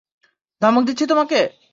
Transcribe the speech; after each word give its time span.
ধমক 0.61 0.83
দিচ্ছি 0.85 1.05
তোমাকে! 1.07 1.39